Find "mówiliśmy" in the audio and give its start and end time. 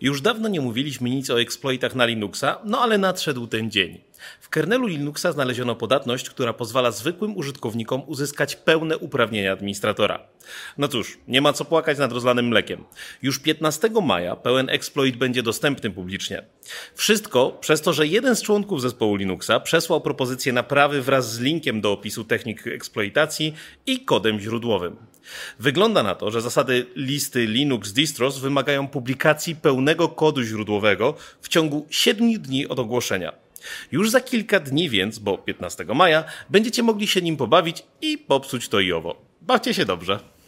0.60-1.10